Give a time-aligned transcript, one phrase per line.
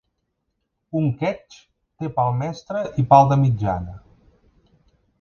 [0.99, 1.59] Un quetx
[2.03, 3.99] té pal mestre i pal de mitjana.